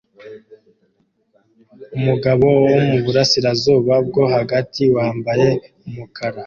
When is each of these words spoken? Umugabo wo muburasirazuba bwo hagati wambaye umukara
Umugabo 1.97 2.45
wo 2.65 2.77
muburasirazuba 2.89 3.93
bwo 4.07 4.23
hagati 4.35 4.83
wambaye 4.95 5.49
umukara 5.87 6.39